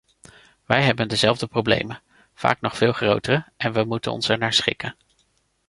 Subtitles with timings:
[0.65, 2.01] Wij hebben dezelfde problemen,
[2.33, 4.95] vaak nog veel grotere, en we moeten ons ernaar schikken.